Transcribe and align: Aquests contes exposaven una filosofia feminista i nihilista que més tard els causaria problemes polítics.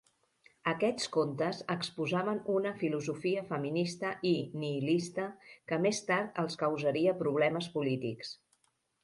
Aquests 0.69 1.09
contes 1.17 1.59
exposaven 1.73 2.39
una 2.53 2.71
filosofia 2.79 3.43
feminista 3.51 4.15
i 4.31 4.33
nihilista 4.63 5.27
que 5.69 5.81
més 5.85 6.01
tard 6.09 6.43
els 6.47 6.59
causaria 6.65 7.17
problemes 7.23 7.71
polítics. 7.77 8.35